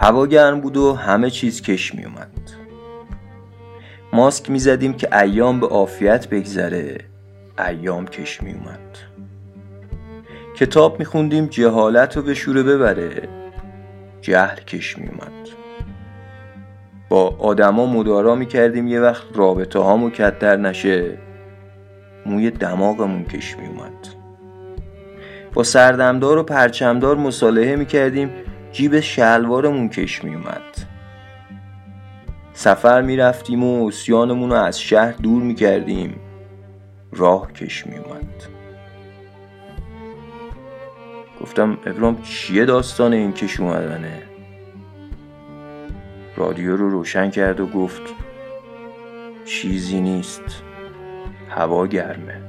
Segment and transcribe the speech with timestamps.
[0.00, 2.28] هوا گرم بود و همه چیز کش می اومد
[4.12, 6.98] ماسک می زدیم که ایام به عافیت بگذره
[7.68, 8.98] ایام کش می اومد
[10.56, 13.28] کتاب می خوندیم جهالت رو به شوره ببره
[14.20, 15.48] جهل کش می اومد
[17.08, 21.18] با آدما مدارا می کردیم یه وقت رابطه ها مکدر نشه
[22.26, 24.08] موی دماغمون کش می اومد
[25.54, 28.30] با سردمدار و پرچمدار مصالحه می کردیم
[28.78, 30.76] جیب شلوارمون کش می اومد
[32.52, 36.20] سفر می رفتیم و اسیانمون رو از شهر دور می کردیم
[37.12, 38.42] راه کش می اومد
[41.40, 44.22] گفتم ابرام چیه داستان این کش اومدنه؟
[46.36, 48.02] رادیو رو روشن کرد و گفت
[49.44, 50.62] چیزی نیست.
[51.48, 52.40] هوا گرمه.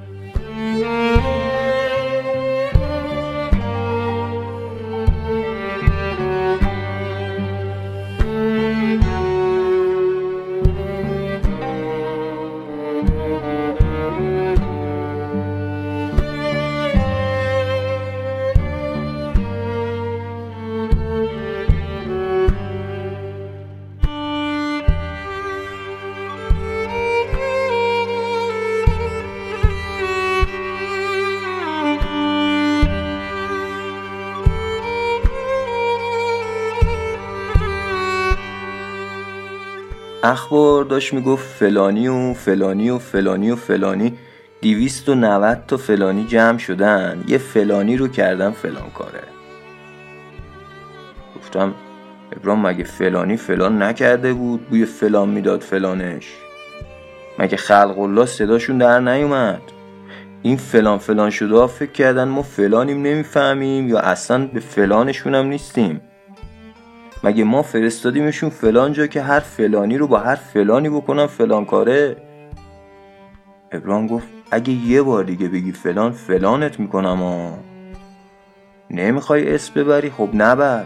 [40.24, 44.18] اخبار داشت می‌گفت فلانی و فلانی و فلانی و فلانی
[44.62, 49.24] دیویست و نوت تا فلانی جمع شدن یه فلانی رو کردن فلان کاره.
[51.36, 51.74] گفتم
[52.36, 56.28] ابرام مگه فلانی فلان نکرده بود بوی فلان می‌داد فلانش؟
[57.40, 59.62] مگه خلق الله صداشون در نیومد؟
[60.42, 65.46] این فلان فلان شده ها فکر کردن ما فلانیم نمی‌فهمیم یا اصلا به فلانشون هم
[65.46, 66.02] نیستیم.
[67.24, 72.16] مگه ما فرستادیمشون فلان جا که هر فلانی رو با هر فلانی بکنن فلان کاره؟
[73.72, 77.52] ابراهیم گفت اگه یه بار دیگه بگی فلان فلانت می‌کنم آ
[78.92, 80.86] نمی‌خوای اسم ببری؟ خب نبر.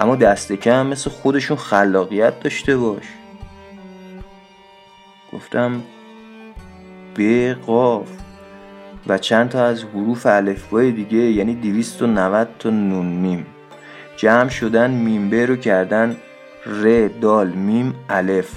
[0.00, 3.04] اما دست کم مثل خودشون خلاقیت داشته باش.
[5.32, 5.82] گفتم
[7.14, 8.08] به قاف
[9.06, 13.46] و چند تا از حروف الفبای دیگه یعنی 290 تا نون میم
[14.16, 16.16] جمع شدن میمبه رو کردن
[16.66, 18.50] ر دال میم الف.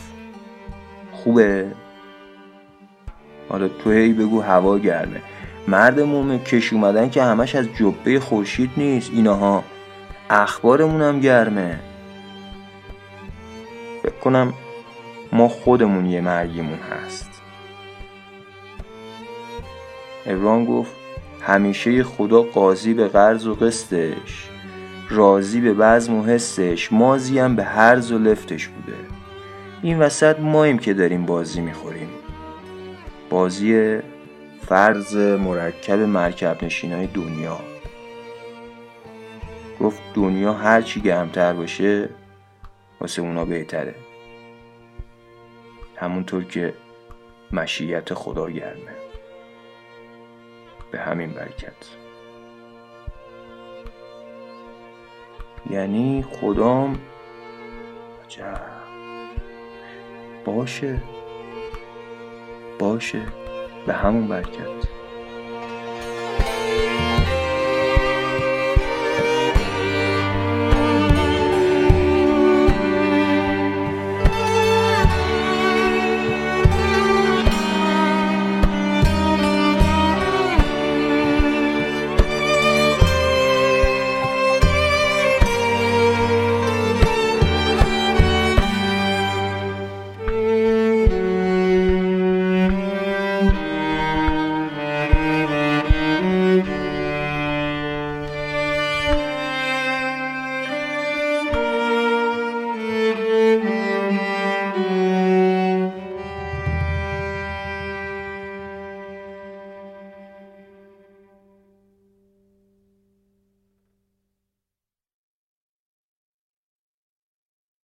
[1.11, 1.65] خوبه؟
[3.49, 5.21] حالا تو هی بگو هوا گرمه.
[5.67, 9.11] مرد مومن کش اومدن که همش از جبه خورشید نیست.
[9.13, 9.63] ایناها
[10.29, 11.79] اخبارمون هم گرمه.
[14.03, 14.53] فکر کنم
[15.33, 17.29] ما خودمون یه مرگیمون هست.
[20.25, 20.91] ابران گفت
[21.41, 24.49] همیشه خدا قاضی به قرض و قسطش.
[25.09, 28.97] راضی به بزم و حسش مازی هم به هرز و لفتش بوده.
[29.81, 32.09] این وسط ماییم که داریم بازی می‌خوریم.
[33.29, 33.99] بازی
[34.67, 37.59] فرض مرکب مرکب نشینای دنیا.
[39.81, 42.09] گفت دنیا هرچی گرمتر باشه
[43.01, 43.95] واسه اونا بهتره.
[45.95, 46.73] همونطور که
[47.51, 48.95] مشیت خدا گرمه.
[50.91, 52.08] به همین برکت.
[55.69, 56.99] یعنی خدام.
[58.25, 58.61] عجب.
[60.45, 61.01] باشه.
[62.79, 63.21] باشه.
[63.85, 64.98] به همون برکت.